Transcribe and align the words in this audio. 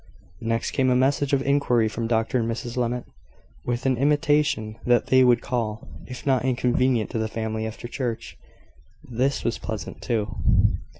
Next 0.41 0.71
came 0.71 0.89
a 0.89 0.95
message 0.95 1.31
of 1.31 1.43
inquiry 1.43 1.87
from 1.87 2.07
Dr 2.07 2.39
and 2.39 2.49
Mrs 2.49 2.75
Levitt, 2.75 3.03
with 3.63 3.85
an 3.85 3.97
intimation 3.97 4.79
that 4.83 5.05
they 5.05 5.23
would 5.23 5.41
call, 5.43 5.87
if 6.07 6.25
not 6.25 6.43
inconvenient 6.43 7.11
to 7.11 7.19
the 7.19 7.27
family, 7.27 7.67
after 7.67 7.87
church. 7.87 8.35
This 9.03 9.43
was 9.43 9.59
pleasant 9.59 10.01
too. 10.01 10.35